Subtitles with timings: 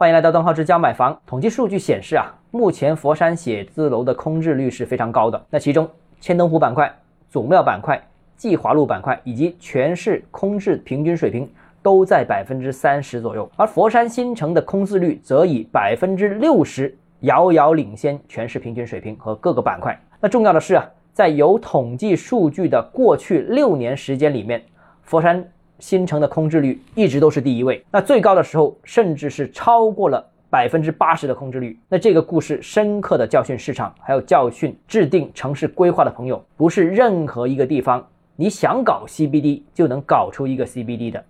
[0.00, 1.20] 欢迎来到邓浩之家买房。
[1.26, 5.44] 统计数据显示啊，目前佛山写字楼的空置率是非常高的。
[5.50, 5.86] 那其中，
[6.22, 6.90] 千灯湖板块、
[7.28, 8.02] 祖庙板块、
[8.34, 11.46] 季华路板块以及全市空置平均水平
[11.82, 19.94] 都在百分之三十左右，而佛山新城的空置率则以百分之六十遥遥领先全市平均水平和各个板块。
[20.18, 24.62] 那重要的是啊，在有统计数据的过去六年时间里面，
[25.02, 25.46] 佛山。
[25.80, 31.76] 新城的空置率一直都是第一位，那最高的时候甚至是超过了百分之八十的空置率。
[31.88, 38.06] 那这个故事深刻的教训市场，还有教训制定城市规划的朋友，不是任何一个地方
[38.36, 41.24] 你想搞 CBD 就能搞出一个 CBD 的，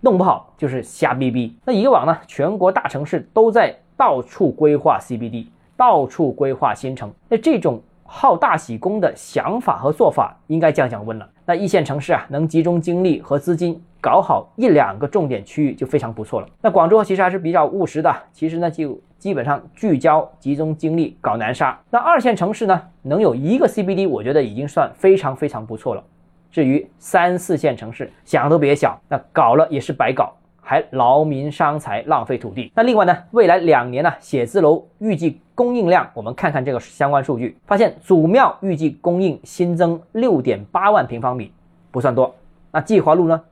[0.00, 1.54] 弄不好就是瞎逼逼。
[1.64, 7.80] 那以往呢，全国大城市都在到处规划 CBD，到处规划新城，那这种。
[8.12, 11.28] 好大喜功的想法和做法应该降降温了。
[11.46, 16.48] 那一线城市啊，能集中精力和资金搞好一两个重点区域就非常不错了。
[16.60, 21.78] 那广州其实还是比较务实的，其实呢就基本上聚焦集中精力搞南沙。
[21.88, 26.02] 那二线城市呢，能有一个 CBD，我觉得已经算非常非常不错了。
[26.50, 30.34] 至于三四线城市，想都别想，那搞了也是白搞。
[30.70, 32.70] 还劳民伤财，浪费土地。
[32.76, 41.50] 那另外呢，未来两年呢，写字楼预计供应量，我们看看这个相关数据，发现祖庙预计供应新增六点八万平方米，
[41.90, 42.32] 不算多。
[42.70, 43.42] 那季华路呢，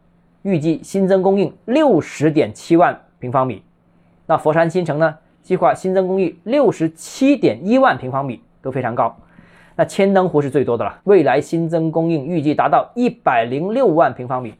[0.42, 3.64] 预计新增供应六十点七万平方米。
[4.26, 9.12] 那佛山新城呢，计划新增供应六十七点一万平方米，都非常高。
[9.74, 14.54] 那千灯湖是最多的了，未来新增供应预计达到一百零六万平方米。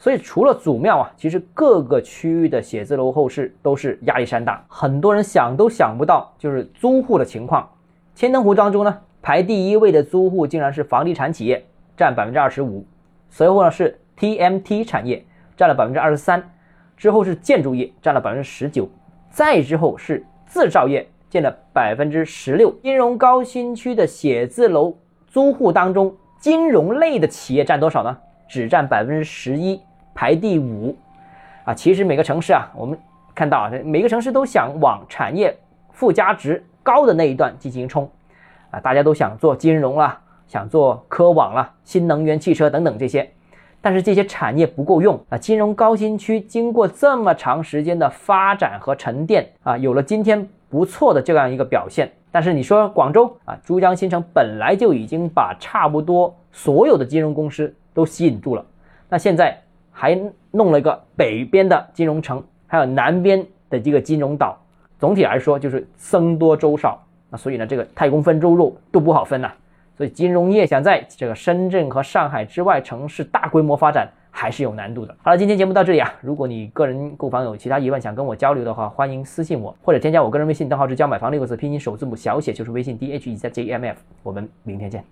[0.00, 7.68] 所以除了祖庙啊，其实各个区域的写字楼后市都是压力山大，很多人想都想不到，就是租户的情况。
[8.14, 11.64] 千灯湖当中呢，排第一位的租户竟然是房地产企业，
[11.96, 12.86] 占百分之二十五，
[13.28, 15.24] 随后呢是 TMT 产业
[15.56, 16.48] 占了百分之二十三，
[16.96, 18.88] 之后是建筑业占了百分之十九，
[19.30, 22.70] 再之后是制造业占了百分之十六。
[22.82, 28.16] 金融高新区的写字楼租户当中，金融类的企业占多少呢？
[28.48, 29.80] 只占百分之十一。
[30.18, 30.96] 排第五，
[31.62, 32.98] 啊，其实每个城市啊，我们
[33.36, 35.56] 看到啊，每个城市都想往产业
[35.92, 38.10] 附加值高的那一段进行冲，
[38.72, 43.30] 啊，大家都想做金融啦，想做科网啦，新能源汽车等等这些，
[43.80, 45.38] 但是这些产业不够用啊。
[45.38, 52.10] 金融高新区经过这么长时间的发展和沉淀啊，有了今天不错的这样一个表现。
[52.32, 58.66] 但是你说广州啊，珠江新城本来就已经把差不多所有的金融公司都吸引住了，
[59.08, 59.56] 那现在。
[60.00, 60.16] 还
[60.52, 64.56] 弄了一个北边的金融城，还有南边的这个金融岛，
[64.96, 69.52] 总体来说就是僧多粥少，那所以呢，这个太公分猪肉都不好分呐。
[69.96, 75.12] 所以金融业想在这个深圳和上海之外城市大规模发展还是有难度的。
[75.20, 85.04] 好了，今天节目到这里啊，如果你个人购房有其他疑问想跟我交流的话，欢迎私信我或者添加我个人微信，账号是教买房六个字拼音首字母小写就是微信 d h e z j m f，我们明天见。